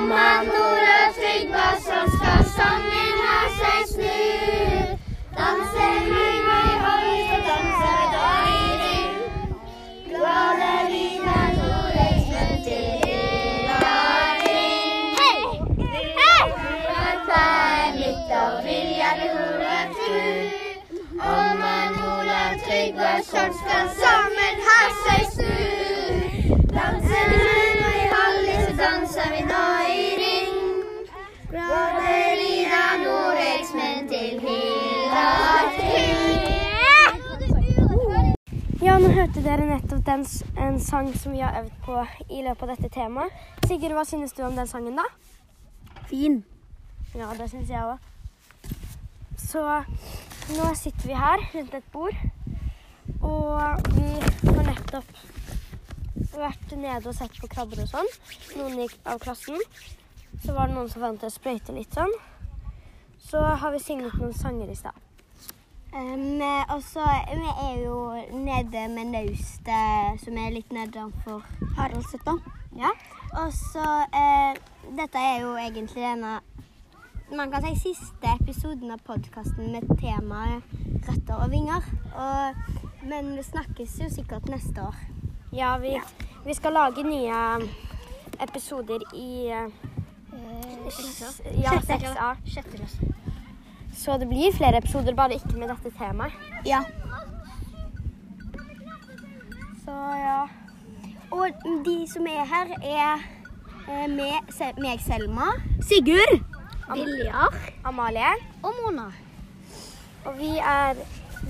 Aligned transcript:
Mamma 0.00 0.42
Nora 0.44 1.12
Tryggvason 1.12 2.06
skal 2.16 2.44
sangen 2.56 3.16
ha 3.24 3.40
seg 3.58 3.82
snu. 3.90 4.20
Danser 5.36 5.98
vi 6.08 6.28
med 6.46 6.70
så 7.28 7.40
danser 7.48 8.06
i 8.48 8.62
ring. 8.80 9.18
Glade 10.08 10.72
lyder 10.92 11.50
Norexmen 11.58 12.54
til 12.64 12.88
hylla 13.04 13.92
kring. 14.40 15.12
Hei! 15.20 15.38
Hei! 16.20 16.48
Mitt 18.00 18.34
og 18.40 18.64
vilja 18.64 19.10
det 19.20 19.30
Nora 19.36 19.80
tru. 20.00 20.24
Mamma 21.20 21.76
Nora 22.00 22.42
Tryggvason 22.64 23.52
skal 23.60 23.86
sammen 24.00 24.54
ha 24.70 24.80
seg 25.04 25.32
snu. 25.36 25.89
Ja, 38.80 38.94
nå 38.96 39.10
hørte 39.12 39.42
dere 39.44 39.66
nettopp 39.68 40.06
den, 40.06 40.22
en 40.56 40.78
sang 40.80 41.10
som 41.20 41.34
vi 41.34 41.42
har 41.44 41.58
øvd 41.58 41.72
på 41.84 41.98
i 42.32 42.38
løpet 42.40 42.62
av 42.64 42.70
dette 42.70 42.88
temaet. 42.94 43.34
Sigurd, 43.68 43.92
hva 43.92 44.06
synes 44.08 44.32
du 44.32 44.40
om 44.46 44.56
den 44.56 44.70
sangen, 44.70 44.96
da? 44.96 45.04
Fin. 46.08 46.38
Ja, 47.12 47.28
det 47.36 47.50
syns 47.52 47.68
jeg 47.68 47.84
òg. 47.84 48.00
Så 49.36 49.60
nå 50.56 50.70
sitter 50.80 51.10
vi 51.10 51.18
her 51.20 51.44
rundt 51.52 51.76
et 51.76 51.92
bord, 51.92 52.16
og 53.20 53.84
vi 53.98 54.08
har 54.48 54.64
nettopp 54.70 55.12
vært 56.38 56.72
nede 56.72 57.12
og 57.12 57.18
sett 57.20 57.36
på 57.36 57.52
krabber 57.52 57.84
og 57.84 57.92
sånn. 57.92 58.10
Noen 58.56 58.80
gikk 58.80 58.96
av 59.04 59.20
klassen. 59.20 59.60
Så 60.40 60.56
var 60.56 60.72
det 60.72 60.78
noen 60.78 60.88
som 60.88 61.04
fant 61.04 61.28
en 61.28 61.36
sprøyte 61.36 61.76
litt 61.76 62.00
sånn. 62.00 62.16
Så 63.28 63.44
har 63.44 63.76
vi 63.76 63.84
synget 63.84 64.16
noen 64.16 64.32
sanger 64.40 64.72
i 64.72 64.80
stad. 64.80 65.09
Um, 65.90 66.38
og 66.70 66.82
så 66.86 67.02
Vi 67.34 67.48
er 67.66 67.80
jo 67.82 67.96
nede 68.36 68.82
med 68.94 69.08
naustet 69.10 70.20
som 70.22 70.36
er 70.38 70.52
litt 70.54 70.70
nedenfor 70.72 71.42
Haraldsletta. 71.76 72.36
Ja. 72.78 72.92
Og 73.42 73.50
så 73.56 73.82
uh, 74.06 74.54
Dette 74.96 75.18
er 75.18 75.40
jo 75.42 75.56
egentlig 75.58 76.04
denne 76.04 76.36
man 77.30 77.50
kan 77.52 77.62
si 77.62 77.92
siste 77.94 78.26
episoden 78.40 78.90
av 78.90 78.98
podkasten 79.06 79.68
med 79.70 79.84
temaet 80.00 80.64
røtter 81.06 81.36
og 81.44 81.50
vinger. 81.52 81.84
Og, 82.18 82.56
men 83.06 83.36
det 83.36 83.44
snakkes 83.46 84.00
jo 84.02 84.08
sikkert 84.10 84.48
neste 84.50 84.82
år. 84.82 84.96
Ja, 85.54 85.76
vi, 85.78 85.92
vi 86.46 86.54
skal 86.58 86.74
lage 86.74 87.04
nye 87.06 87.68
episoder 88.42 89.04
i 89.14 89.46
eh, 89.46 89.70
s- 90.90 91.38
ja, 91.62 91.76
6A. 91.86 92.32
Sjette 92.50 92.74
klasse. 92.80 93.12
Så 94.00 94.14
det 94.18 94.28
blir 94.30 94.52
flere 94.56 94.78
episoder, 94.80 95.14
bare 95.14 95.36
ikke 95.36 95.58
med 95.60 95.68
dette 95.68 95.90
temaet. 95.98 96.32
Ja. 96.64 96.80
Så 99.84 99.96
ja. 100.20 100.38
Og 101.30 101.66
de 101.86 101.96
som 102.10 102.26
er 102.26 102.44
her, 102.48 102.72
er 102.80 103.24
eh, 103.88 104.06
med, 104.10 104.54
meg, 104.80 105.00
Selma. 105.04 105.50
Sigurd. 105.84 106.40
Viljar. 106.90 107.54
Amalie. 107.86 108.32
Og 108.66 108.72
Mona. 108.80 109.10
Og 110.26 110.34
vi 110.40 110.56
er, 110.58 110.98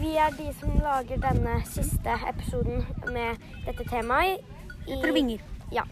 vi 0.03 0.13
er 0.21 0.35
de 0.37 0.51
som 0.61 0.75
lager 0.85 1.23
denne 1.23 1.57
siste 1.71 2.19
episoden 2.29 2.85
med 3.15 3.41
dette 3.67 3.87
temaet. 3.91 4.39
i- 4.87 4.93
Røtter 4.97 5.09
og 5.09 5.15
vinger. 5.15 5.39
Ja. 5.73 5.83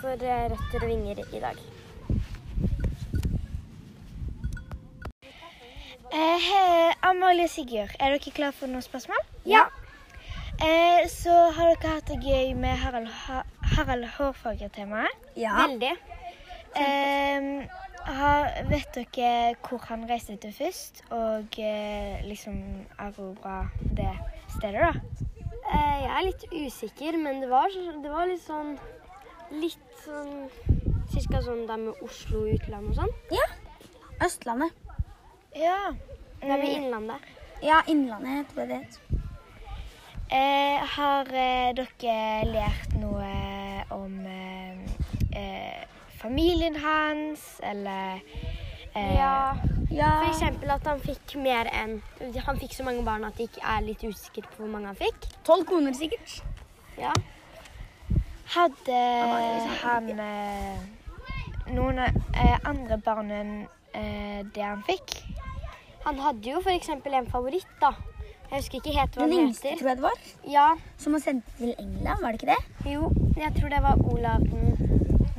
For 0.00 0.12
eh, 0.12 0.48
røtter 0.52 0.82
og 0.82 0.88
vinger 0.88 1.24
i 1.32 1.40
dag. 1.40 1.56
Hei, 6.12 6.92
Amalie 7.02 7.46
og 7.46 7.50
Sigurd, 7.50 7.94
er 7.96 8.12
dere 8.12 8.32
klare 8.36 8.52
for 8.52 8.68
noen 8.68 8.84
spørsmål? 8.84 9.20
Ja. 9.48 9.64
Eh, 10.60 11.06
så 11.08 11.32
har 11.56 11.70
dere 11.72 11.94
hatt 11.94 12.10
det 12.10 12.18
gøy 12.20 12.52
med 12.58 12.76
Harald, 12.82 13.08
ha 13.08 13.42
Harald 13.72 14.04
Hårfagre-temaet. 14.18 15.30
Ja. 15.40 15.54
Veldig. 15.62 15.94
Eh, 16.76 17.48
har, 18.04 18.50
vet 18.68 18.98
dere 18.98 19.54
hvor 19.64 19.80
han 19.88 20.04
reiste 20.10 20.36
til 20.42 20.52
først, 20.52 21.02
og 21.10 21.58
eh, 21.58 22.20
liksom 22.28 22.60
erobra 23.00 23.62
det 23.80 24.12
stedet, 24.58 24.84
da? 24.84 24.92
Eh, 25.72 25.98
jeg 26.04 26.12
er 26.12 26.28
litt 26.28 26.46
usikker, 26.52 27.16
men 27.24 27.40
det 27.40 27.48
var, 27.50 27.72
det 27.72 28.12
var 28.12 28.28
litt 28.28 28.44
sånn 28.44 28.76
Litt 29.52 29.98
sånn 30.00 30.46
Cirka 31.12 31.42
sånn 31.44 31.66
der 31.68 31.76
med 31.76 31.98
Oslo 32.00 32.46
utland 32.48 32.88
og 32.88 33.02
sånn. 33.02 33.10
Ja. 33.36 33.44
Østlandet. 34.24 34.72
Ja. 35.56 35.94
Da 36.42 36.46
er 36.56 36.60
ved 36.62 36.76
Innlandet. 36.76 37.28
Ja, 37.62 37.80
Innlandet 37.88 38.28
heter 38.28 38.66
det 38.66 38.68
det. 38.68 39.18
Eh, 40.32 40.80
har 40.96 41.28
eh, 41.28 41.74
dere 41.76 42.44
lært 42.48 42.94
noe 42.96 43.32
om 43.92 44.14
eh, 44.26 44.78
eh, 45.36 45.82
familien 46.22 46.78
hans, 46.80 47.60
eller 47.62 48.22
eh, 48.94 49.14
Ja. 49.18 49.54
Ja. 49.92 50.08
For 50.22 50.30
eksempel 50.30 50.70
at 50.72 50.86
han 50.88 51.02
fikk 51.04 51.34
mer 51.36 51.68
enn 51.68 51.98
Han 52.46 52.56
fikk 52.56 52.72
så 52.72 52.84
mange 52.86 53.02
barn 53.04 53.26
at 53.28 53.36
de 53.36 53.44
er 53.60 53.84
litt 53.84 54.00
usikre 54.08 54.46
på 54.48 54.62
hvor 54.62 54.72
mange 54.72 54.88
han 54.88 54.96
fikk. 54.96 55.28
Tolv 55.44 55.66
koner 55.68 55.92
sikkert. 55.92 56.38
Ja. 56.96 57.12
Hadde 58.54 58.96
han 59.82 60.08
eh, 60.16 60.80
noen 61.76 62.00
eh, 62.06 62.56
andre 62.68 62.98
barn 63.04 63.30
enn 63.36 63.52
eh, 63.92 64.40
det 64.48 64.64
han 64.64 64.82
fikk? 64.88 65.18
Han 66.04 66.18
hadde 66.18 66.50
jo 66.50 66.60
eksempel 66.72 67.14
en 67.14 67.26
favoritt, 67.30 67.68
da. 67.80 67.92
Jeg 68.50 68.58
husker 68.60 68.78
ikke 68.80 68.92
helt 68.98 69.14
hva 69.16 69.24
Den 69.24 69.32
han 69.32 69.46
yngste, 69.48 69.68
heter. 69.68 69.78
tror 69.78 69.88
jeg 69.88 69.96
det 69.96 70.02
var. 70.02 70.18
Ja, 70.52 70.66
Som 70.98 71.12
var 71.16 71.20
sendt 71.24 71.44
til 71.58 71.74
England, 71.78 72.20
var 72.22 72.32
det 72.32 72.42
ikke 72.42 72.54
det? 72.54 72.92
jo. 72.92 73.12
Jeg 73.36 73.54
tror 73.56 73.68
det 73.72 73.82
var 73.82 73.96
Olav 74.12 74.40
den 74.44 74.76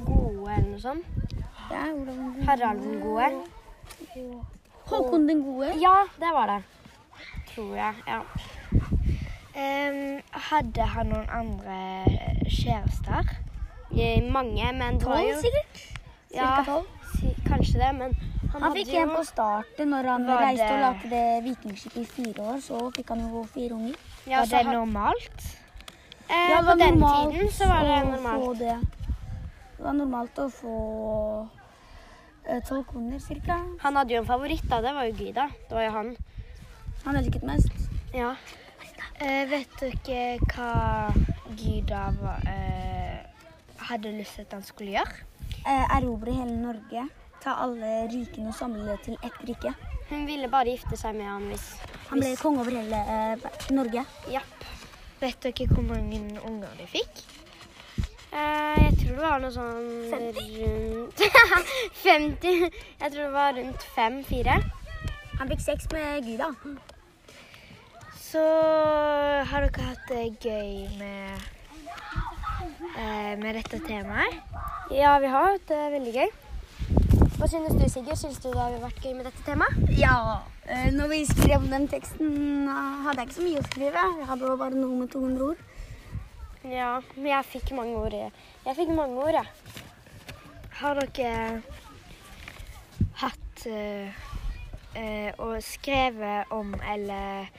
gode 0.05 0.53
eller 0.55 0.69
noe 0.71 0.79
sånt. 0.79 1.05
Ja, 1.71 1.83
Olav 1.93 2.15
den 2.15 2.33
gode. 2.33 2.45
Harald 2.47 2.81
den 2.81 2.99
gode. 3.01 3.29
Håkon 4.89 5.27
den 5.29 5.43
gode. 5.43 5.73
Ja, 5.81 5.95
det 6.19 6.31
var 6.33 6.47
det. 6.47 6.63
Tror 7.53 7.75
jeg. 7.75 7.93
Ja. 8.07 8.21
Um, 9.53 10.21
hadde 10.49 10.85
han 10.95 11.11
noen 11.13 11.29
andre 11.29 11.77
kjærester? 12.49 13.29
Eh, 13.93 14.23
Mange, 14.33 14.71
men 14.73 14.97
det 14.97 15.05
var 15.05 15.21
Tolv 15.21 15.41
sikkert. 15.43 15.83
Cirka 16.33 16.63
tolv. 16.65 16.87
Ja, 17.21 17.33
kanskje 17.45 17.77
det, 17.83 17.91
men 17.99 18.15
han, 18.53 18.61
Han 18.61 18.73
fikk 18.77 18.93
en 18.93 19.09
jo 19.09 19.15
på 19.17 19.23
starten 19.25 19.89
når 19.89 20.07
han 20.11 20.25
Var 20.27 20.41
reiste 20.45 20.63
og 20.63 20.73
det- 20.77 20.83
lagde 20.85 21.09
det 21.09 21.43
vikingskipet 21.47 21.97
i 21.97 22.05
fire 22.05 22.43
år. 22.53 22.57
Så 22.61 22.79
fikk 22.95 23.09
han 23.09 23.19
jo 23.27 23.43
fire 23.53 23.71
unger. 23.73 23.95
ja, 24.27 24.39
Var 24.39 24.45
det 24.45 24.65
han- 24.65 24.75
normalt? 24.75 25.45
Eh, 26.29 26.49
Ja, 26.49 26.61
det 26.61 26.63
på 26.63 26.65
var 26.65 26.75
den 26.77 26.99
tiden 27.33 27.49
så 27.51 27.67
var 27.67 27.81
det 27.83 28.11
normalt. 28.11 28.43
Få 28.45 28.53
det. 28.57 28.79
det 29.77 29.83
var 29.85 29.93
normalt 29.93 30.35
å 30.39 30.49
få 30.51 31.49
eh, 32.47 32.59
tolv 32.67 32.85
koner, 32.85 33.19
cirka. 33.19 33.57
Han 33.81 33.95
hadde 33.95 34.11
jo 34.13 34.19
en 34.21 34.25
favoritt, 34.27 34.67
da. 34.69 34.81
Det 34.81 34.93
var 34.93 35.03
jo 35.05 35.13
Gyda. 35.13 35.49
Det 35.69 35.71
var 35.75 35.83
jo 35.83 35.91
han. 35.91 36.15
Han 37.05 37.15
elsket 37.15 37.43
mest. 37.43 37.69
Ja. 38.13 38.35
Eh, 39.19 39.45
vet 39.49 39.67
dere 39.79 40.37
hva 40.39 41.13
Gyda 41.55 42.11
var, 42.21 42.39
eh, 42.47 43.19
hadde 43.77 44.11
lyst 44.17 44.35
til 44.35 44.41
at 44.41 44.51
han 44.53 44.63
skulle 44.63 44.91
gjøre? 44.91 45.13
Eh, 45.65 45.97
erobre 45.97 46.33
hele 46.33 46.57
Norge. 46.57 47.09
Ta 47.43 47.57
alle 47.65 47.91
rikene 48.11 48.49
og 48.53 48.55
samle 48.55 48.85
det 48.87 48.99
til 49.03 49.17
ett 49.23 49.39
rike. 49.49 49.73
Hun 50.09 50.25
ville 50.29 50.47
bare 50.51 50.71
gifte 50.75 50.97
seg 50.99 51.15
med 51.17 51.27
han 51.27 51.47
hvis 51.51 51.65
Han 52.09 52.21
ble 52.21 52.33
konge 52.39 52.61
over 52.63 52.75
hele 52.77 52.99
eh, 53.15 53.47
Norge. 53.73 54.03
Japp. 54.31 54.67
Vet 55.21 55.39
dere 55.43 55.67
hvor 55.71 55.85
mange 55.87 56.19
unger 56.45 56.71
de 56.79 56.87
fikk? 56.91 57.23
Eh, 58.33 58.79
jeg 58.83 58.95
tror 58.99 59.11
det 59.17 59.23
var 59.23 59.43
noe 59.43 59.53
sånn 59.53 59.89
50? 60.11 60.47
rundt 60.61 61.23
50. 62.03 62.63
Jeg 62.63 63.11
tror 63.13 63.21
det 63.21 63.33
var 63.35 63.53
rundt 63.59 63.85
fem-fire. 63.95 64.57
Han 65.39 65.49
fikk 65.51 65.63
sex 65.65 65.87
med 65.91 66.27
Gyda. 66.29 66.51
Så 68.23 68.43
har 69.49 69.67
dere 69.67 69.89
hatt 69.89 70.07
det 70.09 70.23
gøy 70.41 70.87
med, 70.99 71.43
eh, 72.97 73.33
med 73.41 73.51
dette 73.59 73.81
temaet? 73.87 74.39
Ja, 74.93 75.17
vi 75.23 75.29
har 75.33 75.53
hatt 75.53 75.67
det 75.69 75.83
veldig 75.97 76.15
gøy. 76.21 76.31
Hva 77.43 77.49
synes 77.51 77.73
du, 77.75 77.89
Sigurd? 77.91 78.15
Synes 78.15 78.37
du 78.39 78.45
det 78.53 78.55
har 78.55 78.75
vært 78.79 79.03
gøy 79.03 79.17
med 79.17 79.25
dette 79.27 79.41
temaet? 79.43 79.79
Ja. 79.99 80.39
eh, 80.63 80.85
når 80.95 81.09
vi 81.11 81.17
skrev 81.27 81.65
den 81.67 81.89
teksten, 81.91 82.69
eh, 82.71 83.01
hadde 83.03 83.19
jeg 83.19 83.27
ikke 83.27 83.35
så 83.35 83.43
mye 83.43 83.59
å 83.59 83.63
skrive. 83.65 84.03
Jeg 84.21 84.27
hadde 84.29 84.51
bare 84.61 84.77
noe 84.79 84.99
med 85.01 85.11
200 85.11 85.43
ord. 85.49 85.59
Ja, 86.63 86.93
men 87.17 87.27
jeg 87.33 87.49
fikk 87.49 87.73
mange 87.75 87.99
ord. 87.99 88.15
jeg. 88.15 88.31
Fikk 88.79 88.93
mange 88.95 89.19
ord, 89.19 89.35
jeg. 89.35 89.47
Har 90.79 91.03
dere 91.03 91.61
hatt 93.25 93.67
å 93.67 93.83
uh, 94.95 95.29
og 95.43 95.59
skrevet 95.67 96.55
om 96.55 96.71
eller 96.95 97.51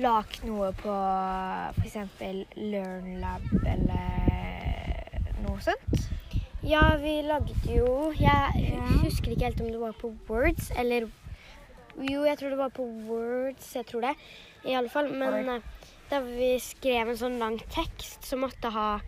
lagd 0.00 0.40
noe 0.48 0.72
på 0.72 1.00
f.eks. 1.76 2.00
LearnLab 2.56 3.44
eller 3.76 5.20
noe 5.44 5.60
sånt? 5.60 6.07
Ja, 6.68 6.82
vi 7.00 7.22
laget 7.24 7.64
jo 7.64 8.10
Jeg 8.12 8.72
husker 9.00 9.32
ikke 9.32 9.46
helt 9.46 9.60
om 9.64 9.70
det 9.72 9.80
var 9.80 9.94
på 9.96 10.10
Words 10.28 10.68
eller 10.76 11.06
Jo, 11.96 12.26
jeg 12.26 12.36
tror 12.38 12.52
det 12.52 12.58
var 12.58 12.74
på 12.76 12.84
Words. 13.08 13.70
Jeg 13.74 13.86
tror 13.88 14.04
det. 14.04 14.12
I 14.68 14.74
alle 14.76 14.90
fall. 14.92 15.08
Men 15.10 15.48
eh, 15.48 15.64
da 16.10 16.20
vi 16.22 16.50
skrev 16.62 17.08
en 17.10 17.18
sånn 17.18 17.38
lang 17.40 17.56
tekst 17.72 18.28
som 18.28 18.44
måtte 18.44 18.70
ha 18.74 19.00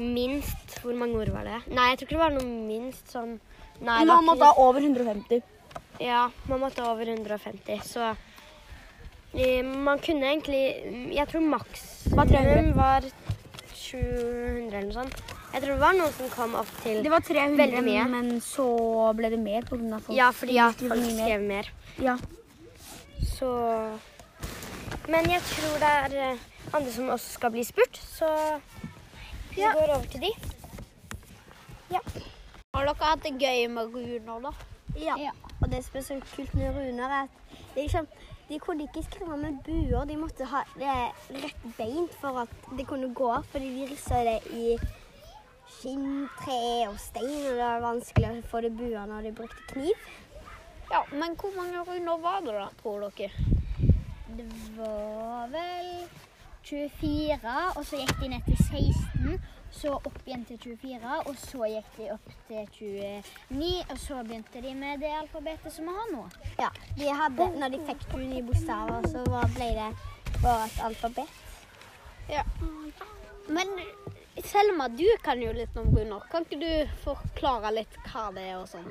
minst 0.00 0.78
Hvor 0.82 0.96
mange 0.96 1.20
ord 1.20 1.34
var 1.36 1.46
det? 1.46 1.60
Nei, 1.68 1.90
jeg 1.92 2.00
tror 2.00 2.08
ikke 2.08 2.16
det 2.16 2.24
var 2.24 2.34
noe 2.38 2.48
minst 2.72 3.12
sånn 3.12 3.36
Nei, 3.84 4.00
Man 4.08 4.24
måtte 4.24 4.48
ha 4.48 4.56
over 4.64 4.80
150. 4.80 5.42
Ja, 6.00 6.26
man 6.48 6.62
måtte 6.64 6.80
ha 6.80 6.94
over 6.94 7.08
150, 7.12 7.82
så 7.84 8.08
eh, 9.36 9.60
man 9.64 10.00
kunne 10.00 10.32
egentlig 10.32 11.12
Jeg 11.12 11.28
tror 11.28 11.44
Var 11.44 11.66
300. 11.68 12.16
maksimum 12.16 12.72
var 12.80 13.10
700 13.76 14.72
eller 14.72 14.88
noe 14.88 15.02
sånt. 15.04 15.35
Jeg 15.56 15.62
tror 15.64 15.72
det 15.72 15.80
var 15.80 15.94
noen 15.96 16.12
som 16.12 16.26
kom 16.28 16.54
opp 16.60 16.70
til 16.82 16.98
Det 17.00 17.08
var 17.08 17.22
300, 17.24 17.56
Veldig 17.56 17.80
mye. 17.86 18.00
men 18.12 18.26
så 18.44 18.66
ble 19.16 19.30
det 19.32 19.38
mer 19.40 19.62
av 19.64 19.70
folk. 20.04 20.12
Ja, 20.12 20.26
fordi 20.36 20.52
ja, 20.58 20.66
folk 20.76 21.06
skrev 21.16 21.44
mer. 21.48 21.70
Ja. 21.96 22.16
Så 23.24 23.48
Men 25.08 25.30
jeg 25.30 25.40
tror 25.48 25.78
det 25.80 25.92
er 26.02 26.16
eh, 26.26 26.42
andre 26.74 26.92
som 26.92 27.08
også 27.08 27.38
skal 27.38 27.54
bli 27.54 27.64
spurt, 27.64 27.96
så 27.96 28.28
vi 29.54 29.62
går 29.64 29.94
over 29.94 30.04
til 30.12 30.26
de. 30.26 30.32
Har 32.76 32.84
dere 32.84 32.94
hatt 33.00 33.24
det 33.24 33.32
gøy 33.40 33.70
med 33.72 33.96
runer, 33.96 34.50
da? 34.50 34.52
Ja. 35.00 35.16
Ja. 35.16 35.32
Og 35.62 35.70
det 35.72 35.80
som 35.86 35.96
er 35.96 36.04
så 36.04 36.18
kult 36.34 36.52
med 36.54 36.76
runer, 36.76 37.08
er 37.08 37.22
at 37.22 37.56
det 37.72 37.80
er 37.80 37.86
liksom, 37.86 38.10
de 38.50 38.58
kunne 38.60 38.84
ikke 38.84 39.06
skrive 39.08 39.40
med 39.40 39.62
buer. 39.64 40.04
De 40.04 40.20
måtte 40.20 40.44
ha 40.52 40.66
det 40.76 41.00
rett 41.40 41.66
beint 41.78 42.20
for 42.20 42.44
at 42.44 42.70
det 42.76 42.84
kunne 42.92 43.08
gå, 43.14 43.32
fordi 43.54 43.72
de 43.78 43.88
rissa 43.94 44.20
det 44.28 44.38
i 44.52 44.76
skinn, 45.86 46.28
tre 46.40 46.88
og 46.88 46.98
stein, 46.98 47.46
og 47.46 47.52
det 47.54 47.62
var 47.62 47.82
vanskelig 47.84 48.30
å 48.30 48.46
få 48.50 48.62
det 48.64 48.72
bua 48.74 49.06
når 49.06 49.28
de 49.28 49.34
brukte 49.38 49.66
kniv. 49.70 50.06
Ja, 50.90 51.02
men 51.12 51.36
hvor 51.38 51.52
mange 51.54 51.82
runder 51.86 52.22
var 52.22 52.40
det 52.42 52.54
da, 52.54 52.66
tror 52.80 53.06
dere? 53.18 53.30
Det 54.36 54.46
var 54.76 55.46
vel 55.52 56.08
24, 56.66 57.54
og 57.76 57.84
så 57.86 58.00
gikk 58.00 58.16
de 58.20 58.30
ned 58.32 58.48
til 58.48 58.58
16, 58.66 59.46
så 59.76 59.94
opp 59.96 60.18
igjen 60.26 60.44
til 60.48 60.58
24, 60.64 61.16
og 61.30 61.38
så 61.38 61.70
gikk 61.70 61.98
de 62.00 62.10
opp 62.16 62.30
til 62.48 62.70
29, 62.74 63.72
og 63.86 63.98
så 64.02 64.22
begynte 64.26 64.62
de 64.66 64.74
med 64.74 65.02
det 65.04 65.12
alfabetet 65.20 65.74
som 65.74 65.86
vi 65.86 65.98
har 66.00 66.12
nå. 66.14 66.26
Ja, 66.58 66.70
de 66.98 67.12
hadde, 67.22 67.50
når 67.62 67.76
de 67.76 67.84
fikk 67.86 68.08
29 68.10 68.42
bokstaver, 68.50 69.10
så 69.14 69.26
ble 69.54 69.70
det 69.78 69.90
bare 70.42 70.66
et 70.66 70.82
alfabet. 70.90 71.42
Men 72.26 73.15
Selma, 74.56 74.88
du 74.88 75.04
kan 75.22 75.42
jo 75.42 75.50
litt 75.52 75.74
om 75.76 75.90
Gunnar. 75.92 76.22
Kan 76.32 76.46
ikke 76.46 76.56
du 76.62 76.92
forklare 77.02 77.74
litt 77.76 77.96
hva 78.08 78.30
det 78.32 78.44
er 78.48 78.54
og 78.56 78.68
sånn? 78.70 78.86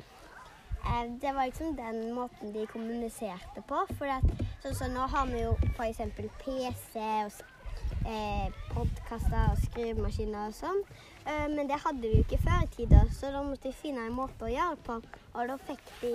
Eh, 0.86 1.08
Det 1.18 1.32
var 1.34 1.48
liksom 1.48 1.72
den 1.74 2.12
måten 2.14 2.52
de 2.54 2.68
kommuniserte 2.70 3.64
på. 3.66 3.80
For 3.98 4.12
at, 4.14 4.44
så, 4.62 4.70
så 4.78 4.86
nå 4.92 5.08
har 5.10 5.26
vi 5.26 5.40
jo 5.40 5.56
f.eks. 5.72 6.04
PC 6.44 7.02
og 7.24 7.40
eh, 8.06 8.60
podkaster 8.76 9.48
og 9.56 9.64
skrivemaskiner 9.64 10.52
og 10.52 10.54
sånn. 10.54 10.78
Eh, 11.24 11.48
men 11.56 11.66
det 11.66 11.80
hadde 11.82 12.04
de 12.04 12.12
jo 12.14 12.22
ikke 12.22 12.38
før 12.44 12.62
i 12.62 12.70
tida, 12.76 13.02
så 13.18 13.34
da 13.34 13.42
måtte 13.48 13.66
de 13.66 13.74
finne 13.80 14.06
en 14.06 14.14
måte 14.20 14.46
å 14.46 14.52
gjøre 14.52 14.78
det 14.78 14.86
på. 14.86 15.00
Og 15.34 15.50
da 15.50 15.58
fikk 15.66 15.92
de 16.04 16.14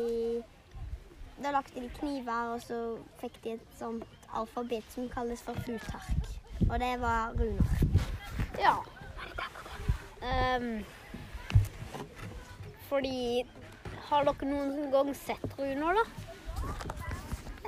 Da 1.42 1.51
lagde 1.51 1.81
de 1.81 1.92
kniver, 2.00 2.56
og 2.56 2.63
så 2.63 2.80
fikk 3.19 3.44
de 3.44 3.57
et 3.57 3.75
sånt 3.75 4.31
alfabet 4.31 4.88
som 4.95 5.12
kalles 5.12 5.44
for 5.44 5.59
futark. 5.68 6.33
Og 6.69 6.75
det 6.80 6.94
var 7.03 7.36
runer. 7.36 7.77
Ja. 8.62 8.77
Ehm, 10.21 10.83
fordi 12.89 13.45
Har 14.12 14.25
dere 14.27 14.47
noen 14.50 14.89
gang 14.91 15.13
sett 15.15 15.53
runer, 15.56 15.95
da? 15.95 16.03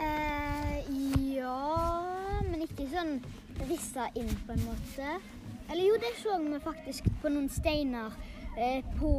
Eh, 0.04 0.90
ja, 1.38 2.42
men 2.50 2.66
ikke 2.66 2.90
sånn 2.92 3.14
rissa 3.70 4.10
inn 4.20 4.28
på 4.44 4.52
en 4.52 4.66
måte. 4.68 5.14
Eller 5.70 5.86
jo, 5.88 5.96
det 6.04 6.12
så 6.20 6.36
vi 6.44 6.60
faktisk 6.60 7.08
på 7.24 7.32
noen 7.32 7.48
steiner 7.48 8.12
eh, 8.58 8.84
på 9.00 9.14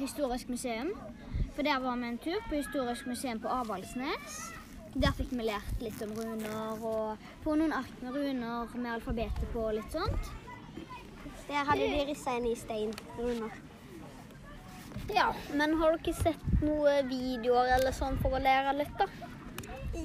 Historisk 0.00 0.48
museum. 0.48 0.94
For 1.52 1.66
der 1.66 1.84
var 1.84 2.00
vi 2.00 2.08
en 2.08 2.18
tur 2.24 2.40
på 2.48 2.62
Historisk 2.62 3.06
museum 3.06 3.44
på 3.44 3.52
Avaldsnes. 3.52 4.40
Der 4.96 5.12
fikk 5.20 5.36
vi 5.36 5.50
lært 5.50 5.84
litt 5.84 6.00
om 6.02 6.16
runer 6.16 6.80
og 6.80 7.30
få 7.44 7.60
noen 7.60 7.76
ark 7.76 7.92
med 8.00 8.16
runer 8.16 8.72
med 8.78 8.92
alfabetet 8.96 9.52
på 9.52 9.68
og 9.68 9.76
litt 9.76 9.92
sånt. 9.92 10.32
Der 11.48 11.64
hadde 11.64 11.88
de 11.88 12.04
rissa 12.10 12.36
en 12.36 12.46
i 12.46 12.54
stein 12.56 12.92
under. 13.18 13.50
Ja. 15.14 15.32
Men 15.54 15.74
har 15.80 15.96
dere 15.96 16.14
sett 16.14 16.44
noen 16.60 17.08
videoer 17.08 17.72
eller 17.78 17.94
sånn 17.96 18.18
for 18.22 18.36
å 18.36 18.42
lære 18.42 18.74
litt, 18.82 18.92
da? 19.00 19.06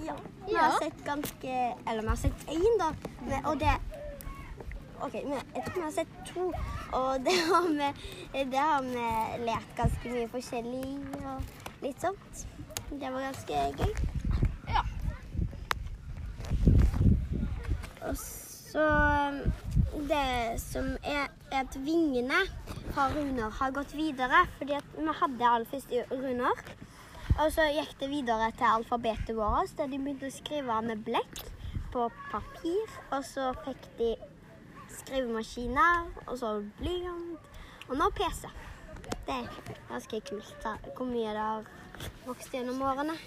Ja. 0.03 0.15
Vi 0.47 0.55
har 0.55 0.71
sett 0.81 1.03
ganske 1.05 1.51
Eller 1.87 2.01
vi 2.01 2.07
har 2.07 2.15
sett 2.19 2.45
én, 2.51 2.77
da. 2.79 2.93
Men, 3.27 3.45
og 3.45 3.59
det 3.59 3.73
OK, 5.03 5.13
men 5.13 5.33
jeg 5.55 5.63
tror 5.65 5.75
vi 5.75 5.81
har 5.83 5.91
sett 5.91 6.13
to. 6.29 6.45
Og 6.95 7.19
det 7.25 7.35
har 7.49 7.67
vi, 7.67 8.43
det 8.51 8.59
har 8.59 8.85
vi 8.87 9.43
lært 9.43 9.75
ganske 9.75 10.13
mye 10.13 10.29
forskjellig 10.31 10.85
og 11.33 11.83
litt 11.83 11.99
sånt. 11.99 12.45
Det 12.93 13.11
var 13.11 13.27
ganske 13.27 13.65
gøy. 13.81 13.91
Ja. 14.71 14.85
Og 18.07 18.15
så 18.15 18.87
Det 19.93 20.59
som 20.61 20.87
er, 21.05 21.29
at 21.53 21.75
vingene 21.85 22.39
fra 22.93 23.07
Runar 23.13 23.53
har 23.59 23.71
gått 23.75 23.93
videre. 23.93 24.43
Fordi 24.57 24.79
vi 24.97 25.15
hadde 25.21 25.49
aller 25.49 25.69
først 25.69 25.93
Runar. 26.11 26.63
Og 27.39 27.49
så 27.53 27.65
gikk 27.73 27.95
det 27.99 28.09
videre 28.11 28.51
til 28.57 28.69
alfabetet 28.69 29.35
vårt, 29.37 29.73
der 29.77 29.89
de 29.89 29.97
begynte 30.01 30.29
å 30.29 30.33
skrive 30.33 30.81
med 30.85 31.01
blekk 31.05 31.43
på 31.93 32.09
papir. 32.31 32.97
Og 33.13 33.25
så 33.25 33.51
fikk 33.65 33.87
de 34.01 34.11
skrivemaskiner, 34.93 36.11
og 36.27 36.37
så 36.37 36.53
blyant, 36.77 37.49
og 37.87 37.97
nå 37.97 38.09
PC. 38.17 38.49
Det 39.25 39.33
er 39.39 39.49
ganske 39.89 40.19
kult 40.29 40.67
hvor 40.95 41.07
mye 41.09 41.33
det 41.33 41.41
har 41.41 41.65
vokst 42.27 42.53
gjennom 42.53 42.81
årene. 42.85 43.17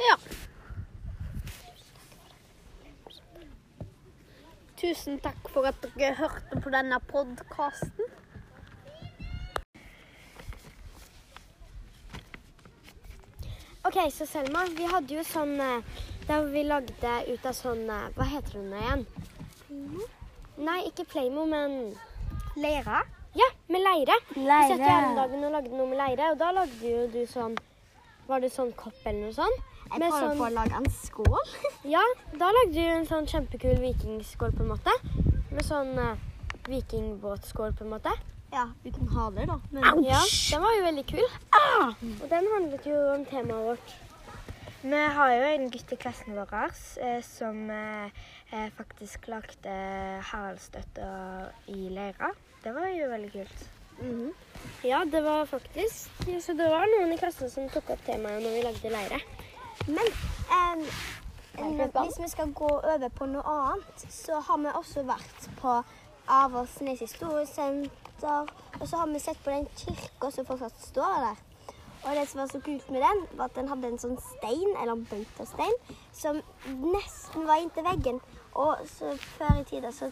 Ja. 0.00 0.16
Tusen 4.80 5.18
takk 5.20 5.48
for 5.52 5.68
at 5.68 5.82
dere 5.98 6.14
hørte 6.16 6.60
på 6.64 6.70
denne 6.72 6.96
podkasten. 7.10 8.06
OK, 13.84 13.98
så 14.12 14.24
Selma, 14.28 14.62
vi 14.76 14.86
hadde 14.88 15.16
jo 15.16 15.22
sånn 15.24 15.54
eh, 15.64 16.00
Der 16.28 16.44
vi 16.52 16.62
lagde 16.68 17.12
ut 17.30 17.46
av 17.48 17.54
sånn 17.56 17.86
eh, 17.88 18.10
Hva 18.16 18.26
heter 18.28 18.58
hun 18.58 18.74
igjen? 18.76 19.04
igjen? 19.68 20.10
Nei, 20.60 20.82
ikke 20.90 21.06
Playmo, 21.08 21.46
men 21.48 21.94
Leire. 22.60 23.00
Ja, 23.36 23.46
med 23.68 23.80
leire. 23.80 24.16
leire. 24.34 24.60
Vi 24.66 24.74
satt 24.74 24.82
jo 24.82 24.90
hele 24.90 25.14
dagen 25.16 25.44
og 25.46 25.52
lagde 25.54 25.72
noe 25.72 25.88
med 25.88 26.00
leire, 26.00 26.32
og 26.32 26.40
da 26.40 26.50
lagde 26.52 26.92
jo 26.92 27.06
du 27.12 27.20
sånn 27.30 27.56
Var 28.28 28.42
det 28.44 28.52
sånn 28.52 28.72
kopp 28.76 29.00
eller 29.04 29.28
noe 29.28 29.36
sånt? 29.36 29.69
Jeg 29.90 30.00
prøver 30.00 30.26
sånn- 30.26 30.38
på 30.38 30.46
å 30.46 30.54
lage 30.54 30.80
en 30.80 30.90
skål. 30.90 31.54
Ja, 31.94 32.02
da 32.38 32.50
lagde 32.56 32.74
du 32.74 32.82
en 32.94 33.06
sånn 33.08 33.26
kjempekul 33.26 33.78
vikingskål 33.82 34.52
på 34.56 34.62
en 34.66 34.72
måte. 34.74 34.92
Med 35.50 35.64
sånn 35.66 35.96
uh, 35.98 36.14
vikingbåtskål 36.68 37.74
på 37.78 37.84
en 37.86 37.90
måte. 37.96 38.12
Ja, 38.52 38.66
uten 38.84 39.08
haler, 39.14 39.46
da. 39.46 39.56
Men 39.70 40.04
Ja, 40.04 40.20
den 40.50 40.62
var 40.62 40.76
jo 40.76 40.84
veldig 40.86 41.04
kul. 41.06 41.26
Og 42.22 42.28
den 42.30 42.48
handlet 42.54 42.86
jo 42.86 42.96
om 43.14 43.24
temaet 43.30 43.66
vårt. 43.68 43.92
Vi 44.82 45.00
har 45.14 45.30
jo 45.34 45.42
en 45.50 45.66
gutt 45.70 45.92
i 45.92 45.96
klassen 46.00 46.34
vår 46.38 46.54
eh, 47.04 47.18
som 47.26 47.58
eh, 47.70 48.22
eh, 48.50 48.70
faktisk 48.78 49.28
lagde 49.28 49.74
Haraldsstøtter 50.30 51.50
i 51.68 51.90
leira. 51.92 52.30
Det 52.64 52.72
var 52.74 52.88
jo 52.88 53.10
veldig 53.10 53.32
kult. 53.34 53.66
Mhm. 54.00 54.30
Ja, 54.84 55.04
det 55.04 55.20
var 55.22 55.44
faktisk 55.46 56.08
Så 56.40 56.54
det 56.56 56.68
var 56.72 56.86
noen 56.88 57.12
i 57.12 57.18
klassen 57.20 57.50
som 57.52 57.68
tok 57.68 57.90
opp 57.92 58.04
temaet 58.06 58.40
når 58.42 58.54
vi 58.56 58.62
lagde 58.64 58.92
leire. 58.94 59.20
Men 59.86 60.08
um, 60.50 60.84
hvis 62.04 62.20
vi 62.22 62.28
skal 62.28 62.52
gå 62.52 62.68
over 62.68 63.08
på 63.08 63.26
noe 63.26 63.42
annet, 63.42 64.06
så 64.10 64.40
har 64.40 64.58
vi 64.58 64.72
også 64.74 65.04
vært 65.08 65.50
på 65.60 65.76
Avaldsnes 66.28 67.00
historiesenter. 67.00 68.50
Og 68.80 68.88
så 68.88 68.96
har 68.96 69.06
vi 69.06 69.18
sett 69.18 69.40
på 69.44 69.50
den 69.50 69.66
kirka 69.76 70.30
som 70.30 70.46
fortsatt 70.46 70.84
står 70.88 71.24
der. 71.24 71.46
Og 72.00 72.16
det 72.16 72.28
som 72.28 72.40
var 72.40 72.46
så 72.46 72.60
kult 72.64 72.90
med 72.90 73.02
den, 73.04 73.26
var 73.36 73.44
at 73.44 73.56
den 73.56 73.68
hadde 73.68 73.88
en 73.90 74.00
sånn 74.00 74.20
stein, 74.24 74.70
eller 74.80 74.94
en 74.94 75.08
bautastein, 75.10 75.74
som 76.16 76.38
nesten 76.64 77.48
var 77.48 77.60
inntil 77.60 77.84
veggen. 77.84 78.20
Og 78.56 78.80
så 78.88 79.12
før 79.36 79.60
i 79.60 79.66
tida 79.68 79.92
så 79.92 80.08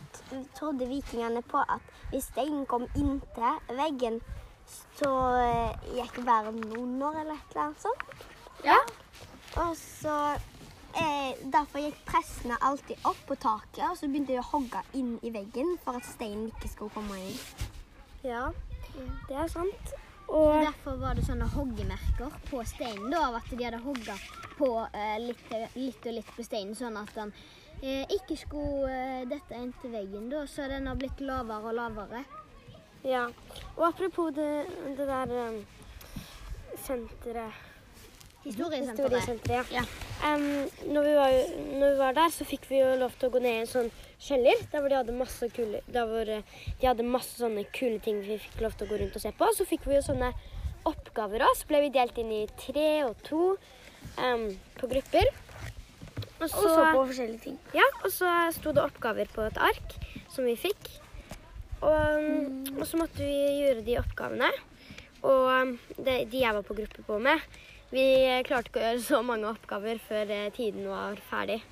trodde 0.56 0.88
vikingene 0.88 1.42
på 1.48 1.62
at 1.64 1.94
hvis 2.12 2.28
steinen 2.32 2.66
kom 2.68 2.84
inntil 2.92 3.78
veggen, 3.80 4.20
så 5.00 5.12
eh, 5.40 5.88
gikk 5.96 6.20
verden 6.26 6.60
under, 6.76 7.22
eller 7.22 7.38
et 7.38 7.54
eller 7.54 7.64
annet 7.64 7.87
sånt. 7.87 8.26
Ja. 8.66 8.76
Og 9.59 9.77
så 9.77 10.17
eh, 10.95 11.38
Derfor 11.53 11.83
gikk 11.83 11.99
prestene 12.07 12.59
alltid 12.62 13.07
opp 13.09 13.21
på 13.29 13.37
taket, 13.43 13.85
og 13.91 13.97
så 13.99 14.09
begynte 14.09 14.35
de 14.35 14.41
å 14.43 14.49
hogge 14.53 14.83
inn 14.99 15.17
i 15.27 15.33
veggen 15.35 15.77
for 15.85 15.99
at 15.99 16.07
steinen 16.07 16.50
ikke 16.53 16.71
skulle 16.73 16.95
komme 16.95 17.19
inn. 17.23 17.41
Ja. 18.27 18.49
Det 19.29 19.37
er 19.37 19.50
sant. 19.50 19.93
Så 19.93 20.05
Og 20.29 20.61
Derfor 20.61 20.99
var 21.00 21.15
det 21.17 21.25
sånne 21.25 21.47
hoggemerker 21.55 22.35
på 22.50 22.61
steinen 22.69 23.09
da, 23.11 23.29
av 23.29 23.38
at 23.38 23.47
de 23.49 23.65
hadde 23.65 23.79
hogga 23.81 24.17
på 24.59 24.69
eh, 24.93 25.15
litt, 25.23 25.55
litt 25.75 26.09
og 26.11 26.19
litt 26.19 26.35
på 26.37 26.45
steinen, 26.45 26.75
sånn 26.77 26.99
at 27.00 27.15
den 27.17 27.33
eh, 27.81 28.05
ikke 28.12 28.37
skulle 28.37 28.91
eh, 28.93 29.25
dette 29.31 29.57
inn 29.57 29.73
til 29.81 29.95
veggen 29.95 30.29
da, 30.33 30.43
så 30.50 30.67
den 30.69 30.91
har 30.91 31.00
blitt 31.00 31.23
lavere 31.25 31.73
og 31.73 31.79
lavere. 31.79 32.25
ja. 33.07 33.25
Og 33.79 33.87
apropos 33.88 34.35
det, 34.37 34.67
det 34.99 35.09
der 35.09 35.33
um, 35.49 35.59
senteret 36.85 37.67
Historiesenteret. 38.45 39.12
Historiesenteret, 39.18 39.73
ja. 39.75 39.83
Um, 40.25 40.45
når, 40.92 41.02
vi 41.07 41.14
var, 41.18 41.33
når 41.80 41.90
vi 41.92 41.99
var 41.99 42.14
der, 42.16 42.30
så 42.33 42.47
fikk 42.49 42.68
vi 42.71 42.78
jo 42.80 42.92
lov 43.00 43.16
til 43.18 43.28
å 43.28 43.33
gå 43.35 43.42
ned 43.45 43.57
i 43.57 43.62
en 43.64 43.71
sånn 43.71 43.90
kjeller. 44.23 44.62
Der 44.73 44.80
hvor 44.83 44.92
de 44.92 44.99
hadde 45.00 45.16
masse 45.18 45.49
kule, 45.54 45.83
der 45.90 46.07
hvor 46.09 46.30
eh, 46.37 46.54
de 46.80 46.88
hadde 46.88 47.07
masse 47.07 47.35
sånne 47.40 47.66
kule 47.75 47.99
ting 48.04 48.23
vi 48.25 48.38
fikk 48.42 48.62
lov 48.64 48.78
til 48.78 48.87
å 48.87 48.92
gå 48.92 49.00
rundt 49.02 49.18
og 49.18 49.25
se 49.25 49.35
på. 49.37 49.50
Så 49.59 49.66
fikk 49.68 49.88
vi 49.90 49.99
jo 49.99 50.04
sånne 50.07 50.30
oppgaver 50.88 51.45
òg. 51.45 51.59
Så 51.59 51.68
ble 51.71 51.83
vi 51.87 51.92
delt 51.99 52.18
inn 52.23 52.33
i 52.38 52.45
tre 52.62 52.88
og 53.09 53.18
to 53.26 53.42
um, 54.23 54.49
på 54.78 54.90
grupper. 54.95 55.28
Og 56.38 56.47
Og 56.47 56.50
så 56.54 56.73
på 56.95 57.04
forskjellige 57.11 57.42
ting. 57.42 57.59
ja, 57.75 57.87
og 58.04 58.12
så 58.14 58.30
sto 58.54 58.71
det 58.71 58.85
oppgaver 58.85 59.26
på 59.35 59.42
et 59.42 59.59
ark 59.59 59.97
som 60.30 60.47
vi 60.47 60.54
fikk. 60.54 60.92
Og, 61.83 62.75
og 62.78 62.85
så 62.87 62.99
måtte 62.99 63.23
vi 63.23 63.59
gjøre 63.59 63.83
de 63.87 63.99
oppgavene. 63.99 64.50
Og 65.26 65.75
det, 65.97 66.04
de, 66.07 66.16
de 66.30 66.45
jeg 66.45 66.54
var 66.54 66.62
på 66.66 66.76
gruppe 66.78 67.02
på 67.07 67.18
med, 67.23 67.42
vi 67.90 68.04
klarte 68.49 68.71
ikke 68.71 68.80
å 68.80 68.87
gjøre 68.87 69.04
så 69.07 69.23
mange 69.25 69.49
oppgaver 69.50 70.00
før 70.04 70.33
eh, 70.35 70.50
tiden 70.57 70.88
var 70.90 71.21
ferdig. 71.30 71.62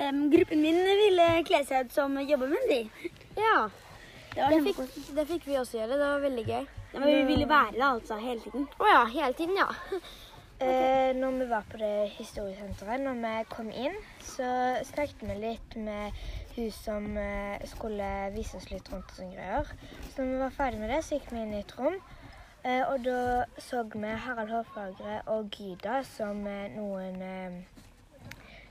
Um, 0.00 0.24
gruppen 0.32 0.62
min 0.64 0.78
ville 1.04 1.28
kle 1.46 1.62
seg 1.68 1.86
ut 1.86 1.94
som 1.94 2.16
jobbemenn, 2.16 2.68
de. 2.70 3.10
Ja, 3.36 3.68
Det 4.32 4.48
det 4.48 4.60
fikk, 4.64 4.98
det 5.16 5.26
fikk 5.28 5.46
vi 5.46 5.58
også 5.60 5.78
gjøre. 5.78 5.98
Det 6.00 6.10
var 6.10 6.22
veldig 6.24 6.44
gøy. 6.48 6.66
Ja, 6.92 6.98
men 6.98 7.08
vi 7.08 7.24
ville 7.28 7.48
være 7.48 7.76
det 7.76 7.88
altså 7.88 8.16
hele 8.20 8.40
tiden. 8.40 8.68
Å 8.80 8.88
ja, 8.88 9.02
hele 9.12 9.32
tiden, 9.36 9.56
ja. 9.60 9.68
Okay. 10.62 11.12
når 11.18 11.38
vi 11.40 11.46
var 11.50 11.64
på 11.70 11.78
det 11.80 12.10
historiesenteret, 12.14 13.00
når 13.02 13.16
vi 13.18 13.30
kom 13.50 13.70
inn, 13.74 13.96
så 14.22 14.46
snakket 14.86 15.24
vi 15.26 15.38
litt 15.40 15.76
med 15.76 16.20
hun 16.56 16.68
som 16.76 17.16
eh, 17.18 17.64
skulle 17.66 18.08
vise 18.36 18.56
oss 18.58 18.68
litt 18.70 18.90
rundt 18.92 19.10
og 19.10 19.16
sånne 19.16 19.34
greier. 19.34 19.72
Så 20.12 20.22
når 20.22 20.32
vi 20.32 20.42
var 20.44 20.54
ferdig 20.56 20.82
med 20.82 20.92
det, 20.92 21.00
så 21.02 21.16
gikk 21.16 21.32
vi 21.32 21.42
inn 21.42 21.56
i 21.56 21.62
et 21.64 21.74
rom. 21.78 21.98
Eh, 22.64 22.82
og 22.92 23.00
da 23.04 23.44
så 23.58 23.82
vi 23.90 24.06
Harald 24.24 24.50
Hårfagre 24.54 25.16
og 25.32 25.48
Gyda 25.50 26.02
som 26.06 26.44
eh, 26.46 26.68
noen 26.76 27.16
eh, 27.26 27.56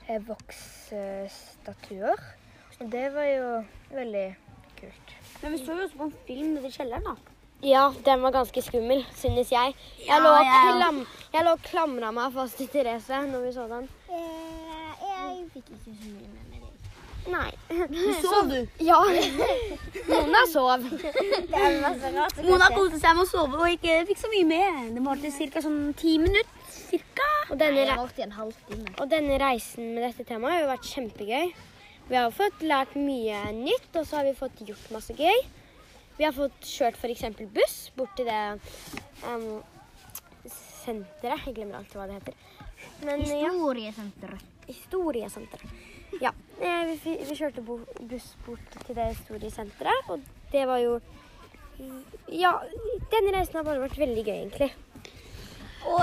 eh, 0.08 0.22
voksstatuer. 0.28 2.22
Og 2.80 2.86
det 2.92 3.04
var 3.14 3.26
jo 3.28 3.50
veldig 3.92 4.24
kult. 4.80 5.12
Men 5.42 5.52
vi 5.52 5.58
så 5.60 5.76
jo 5.76 5.84
også 5.84 5.98
på 6.00 6.08
en 6.08 6.16
film 6.26 6.54
nede 6.56 6.70
i 6.70 6.74
kjelleren, 6.74 7.04
da. 7.04 7.14
Ja, 7.62 7.82
den 8.06 8.22
var 8.24 8.32
ganske 8.34 8.62
skummel, 8.64 9.04
synes 9.14 9.52
jeg. 9.54 9.74
Jeg 10.08 10.22
lå 10.24 10.30
og 10.34 10.40
jeg- 10.48 10.72
klam, 10.80 10.98
jeg 11.34 11.44
lå 11.46 11.50
og 11.52 11.62
klamra 11.68 12.10
meg 12.12 12.32
fast 12.34 12.56
til 12.58 12.68
Therese 12.72 13.20
når 13.30 13.44
vi 13.44 13.52
så 13.54 13.68
den. 13.70 13.88
Eh, 14.08 14.92
jeg 15.04 15.44
fikk 15.52 15.68
ikke 15.68 15.84
så 15.84 15.90
mye 16.00 16.28
med 16.32 16.41
meg 17.30 17.56
Du 17.92 17.98
Sov 18.24 18.48
du? 18.50 18.58
Ja. 18.82 18.98
Mona 20.10 20.42
sov. 20.50 20.86
Mona 22.48 22.70
koste 22.74 22.98
seg 22.98 23.14
med 23.16 23.24
å 23.24 23.28
sove 23.28 23.60
og 23.60 23.74
ikke 23.76 24.00
fikk 24.08 24.22
så 24.22 24.30
mye 24.32 24.48
med. 24.48 24.92
Det 24.96 25.04
varte 25.04 25.32
ca. 25.52 25.62
sånn 25.64 25.80
ti 25.98 26.16
minutter. 26.22 26.58
Cirka. 26.72 27.26
Og 27.52 27.58
denne, 27.60 27.84
Nei, 27.88 28.92
og 29.00 29.06
denne 29.08 29.36
reisen 29.40 29.94
med 29.94 30.06
dette 30.06 30.26
temaet 30.28 30.56
har 30.56 30.62
jo 30.62 30.70
vært 30.72 30.88
kjempegøy. 30.88 31.52
Vi 32.08 32.18
har 32.18 32.32
fått 32.34 32.64
lært 32.64 32.96
mye 32.98 33.38
nytt, 33.56 33.90
og 33.96 34.06
så 34.08 34.18
har 34.18 34.26
vi 34.28 34.34
fått 34.36 34.62
gjort 34.66 34.90
masse 34.92 35.16
gøy. 35.16 35.44
Vi 36.18 36.26
har 36.26 36.34
fått 36.36 36.68
kjørt 36.68 36.98
f.eks. 37.00 37.24
buss 37.54 37.76
bort 37.96 38.12
til 38.18 38.28
det 38.28 38.40
um, 39.24 39.62
senteret. 40.48 41.46
Jeg 41.46 41.56
glemmer 41.56 41.80
alltid 41.80 42.00
hva 42.00 42.08
det 42.10 42.18
heter. 42.20 42.34
Men 43.06 43.24
ja, 43.24 43.52
Historiesenteret. 44.68 46.01
Ja, 46.20 46.32
eh, 46.60 46.92
vi, 46.92 47.16
vi 47.28 47.36
kjørte 47.38 47.64
buss 47.64 48.32
bort 48.46 48.78
til 48.86 48.96
det 48.98 49.08
historiesenteret, 49.14 50.12
og 50.12 50.20
det 50.52 50.66
var 50.68 50.82
jo 50.82 51.00
Ja, 52.28 52.52
denne 53.10 53.32
reisen 53.34 53.56
har 53.58 53.64
bare 53.66 53.82
vært 53.82 53.98
veldig 53.98 54.24
gøy, 54.26 54.34
egentlig. 54.36 54.72
Og 55.88 56.02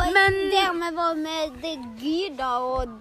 der 0.52 0.74
vi 0.76 0.96
var 0.96 1.14
med 1.16 1.62
det 1.62 1.78
Gyda 2.02 2.50
og 2.68 2.98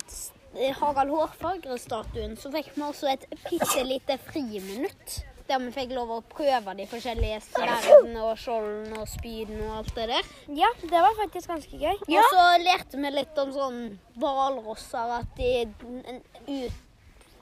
Harald 0.78 1.10
Hårfagre-statuen, 1.10 2.36
så 2.38 2.52
fikk 2.54 2.70
vi 2.76 2.84
også 2.86 3.10
et 3.12 3.26
bitte 3.48 3.82
lite 3.86 4.18
friminutt. 4.28 5.18
Der 5.48 5.62
vi 5.62 5.70
fikk 5.72 5.94
lov 5.96 6.10
å 6.12 6.18
prøve 6.28 6.74
de 6.76 6.84
forskjellige 6.90 7.38
sverdene 7.46 8.20
og 8.20 8.34
skjoldene 8.36 8.98
og 9.00 9.08
spydene 9.08 9.62
og 9.64 9.78
alt 9.78 9.94
det 9.96 10.08
der. 10.10 10.26
Ja, 10.58 10.68
det 10.82 11.00
var 11.06 11.16
faktisk 11.22 11.48
ganske 11.54 11.78
gøy. 11.80 11.94
Og 12.04 12.34
så 12.34 12.44
lærte 12.62 13.00
vi 13.00 13.12
litt 13.14 13.40
om 13.40 13.54
sånn 13.54 13.78
hvalrosser, 14.20 15.14
at 15.22 15.32
de, 15.38 15.64
ut, 16.50 16.84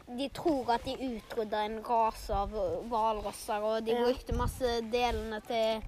de 0.06 0.28
tror 0.34 0.70
at 0.74 0.84
de 0.86 0.94
utrydda 0.94 1.64
en 1.66 1.78
rase 1.84 2.34
av 2.34 2.52
hvalrosser, 2.90 3.62
og 3.62 3.86
de 3.86 3.96
brukte 3.98 4.36
masse 4.38 4.74
delene 4.92 5.40
til 5.46 5.82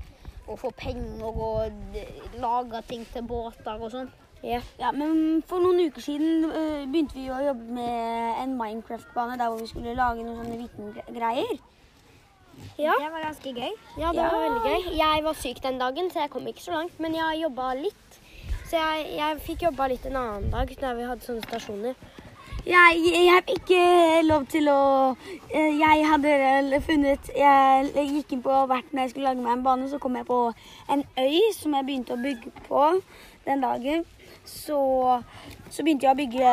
å 0.49 0.57
få 0.59 0.73
penger 0.75 1.29
og 1.29 1.99
lage 2.41 2.83
ting 2.89 3.05
til 3.13 3.29
båter 3.29 3.79
og 3.79 3.93
sånn. 3.95 4.11
Ja. 4.43 4.61
Ja, 4.79 4.93
men 4.95 5.43
For 5.51 5.63
noen 5.63 5.81
uker 5.89 6.03
siden 6.03 6.47
uh, 6.47 6.85
begynte 6.87 7.19
vi 7.19 7.27
å 7.31 7.41
jobbe 7.43 7.75
med 7.75 8.43
en 8.45 8.55
Minecraft-bane 8.59 9.39
der 9.39 9.51
hvor 9.51 9.59
vi 9.63 9.71
skulle 9.71 9.97
lage 9.99 10.23
noen 10.23 10.39
sånne 10.45 10.61
vikinggreier. 10.63 11.59
Ja. 12.79 12.95
Det 12.99 13.11
var 13.15 13.23
ganske 13.23 13.53
gøy. 13.55 13.75
Ja, 13.99 14.13
det 14.15 14.23
var 14.23 14.41
veldig 14.43 14.63
gøy. 14.71 14.95
Jeg 14.99 15.25
var 15.27 15.37
syk 15.39 15.63
den 15.63 15.79
dagen, 15.79 16.11
så 16.11 16.25
jeg 16.25 16.31
kom 16.33 16.47
ikke 16.51 16.65
så 16.65 16.75
langt. 16.75 16.97
Men 17.03 17.15
jeg 17.15 17.43
jobba 17.45 17.73
litt. 17.79 18.19
Så 18.69 18.77
jeg, 18.77 19.05
jeg 19.17 19.43
fikk 19.47 19.63
jobba 19.69 19.87
litt 19.91 20.07
en 20.11 20.19
annen 20.21 20.51
dag 20.53 20.73
der 20.81 20.97
vi 20.99 21.07
hadde 21.09 21.27
sånne 21.27 21.47
stasjoner. 21.47 21.95
Jeg, 22.69 23.01
jeg 23.15 23.43
ikke 23.49 23.83
lov 24.29 24.43
til 24.53 24.67
å 24.69 24.81
øh, 25.17 25.71
Jeg 25.81 26.03
hadde 26.05 26.81
funnet 26.85 27.31
Jeg 27.33 28.09
gikk 28.11 28.35
inn 28.37 28.43
på 28.45 28.57
hvert 28.69 28.91
når 28.93 29.07
jeg 29.07 29.13
skulle 29.13 29.31
lage 29.31 29.41
meg 29.41 29.55
en 29.55 29.63
bane, 29.65 29.87
så 29.89 29.97
kom 30.03 30.19
jeg 30.19 30.27
på 30.29 30.41
en 30.93 31.05
øy 31.17 31.39
som 31.57 31.77
jeg 31.79 31.87
begynte 31.87 32.13
å 32.13 32.21
bygge 32.21 32.53
på 32.67 32.83
den 33.47 33.65
dagen. 33.65 34.05
Så, 34.45 34.81
så 35.73 35.87
begynte 35.87 36.11
jeg 36.11 36.13
å 36.13 36.19
bygge 36.19 36.51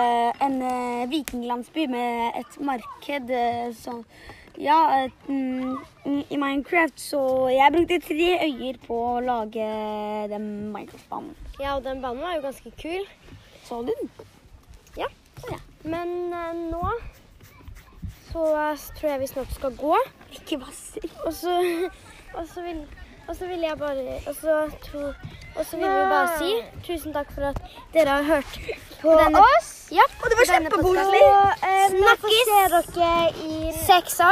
en 0.48 0.56
øh, 0.70 1.02
vikinglandsby 1.12 1.88
med 1.92 2.40
et 2.40 2.56
marked 2.70 3.34
sånn 3.82 4.06
Ja, 4.56 5.10
mm, 5.28 5.74
i 6.32 6.40
Minecraft. 6.40 6.96
Så 7.10 7.20
jeg 7.52 7.76
brukte 7.76 8.00
tre 8.06 8.30
øyer 8.46 8.80
på 8.86 9.02
å 9.18 9.20
lage 9.26 9.68
den 10.32 10.48
Minecraft-banen. 10.70 11.36
Ja, 11.60 11.76
og 11.76 11.84
den 11.84 12.00
banen 12.00 12.24
var 12.24 12.38
jo 12.38 12.46
ganske 12.48 12.72
kul. 12.80 13.04
Så 13.68 13.82
du 13.84 13.92
den? 13.92 14.35
Men 15.86 16.34
eh, 16.34 16.54
nå 16.72 16.92
så 18.32 18.46
eh, 18.60 18.86
tror 18.98 19.10
jeg 19.12 19.20
vi 19.22 19.28
snart 19.32 19.52
skal 19.56 19.76
gå. 19.80 19.98
Ikke 20.36 20.60
vasser. 20.60 21.06
Og 21.26 21.34
så, 21.34 21.56
og 22.38 22.48
så 22.54 22.66
vil 22.66 22.86
og 23.26 23.36
så 23.36 23.48
vil 23.50 23.60
jeg 23.66 23.78
bare 23.80 24.20
Og 24.28 24.36
så, 24.38 24.56
tro, 24.86 25.00
og 25.56 25.66
så 25.66 25.78
vil 25.78 25.88
vi 25.90 26.04
bare 26.12 26.38
si 26.38 26.52
tusen 26.86 27.14
takk 27.14 27.32
for 27.34 27.48
at 27.50 27.62
dere 27.94 28.18
har 28.20 28.28
hørt 28.28 28.60
på 29.02 29.16
denne, 29.18 29.42
oss. 29.42 29.72
Ja, 29.92 30.06
Og 30.22 30.30
det 30.30 30.38
var 30.38 30.52
kjempekoselig. 30.52 31.24
snakkes 31.96 32.28
Vi 32.28 32.42
får 32.68 32.86
se 32.86 33.00
dere 33.00 33.16
i, 33.48 33.72
Seksa. 33.86 34.30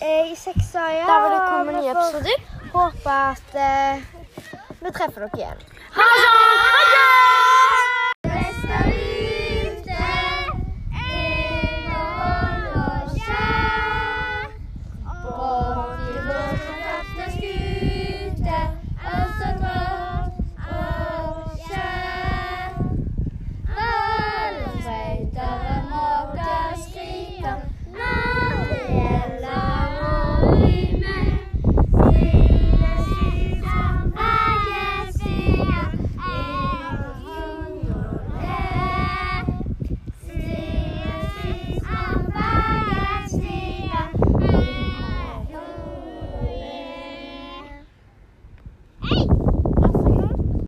eh, 0.00 0.32
i 0.32 0.34
seksa, 0.34 0.88
ja. 0.96 1.06
Der 1.06 1.20
hvor 1.20 1.30
det 1.36 1.42
kommer 1.48 1.72
nye 1.78 1.94
episoder. 1.94 2.36
Håper 2.72 3.10
at 3.10 3.54
eh, 3.54 4.02
vi 4.80 4.90
treffer 4.90 5.28
dere 5.28 5.38
igjen. 5.38 5.64
Ha 5.92 6.10
det! 6.16 7.41